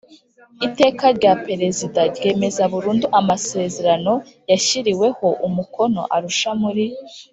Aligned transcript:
Iteka 0.67 1.05
rya 1.17 1.33
Perezida 1.45 2.01
ryemeza 2.15 2.63
burundu 2.73 3.05
amasezerano 3.19 4.13
yashyiriweho 4.51 5.27
umukono 5.47 6.01
Arusha 6.15 6.51
muri 6.61 6.85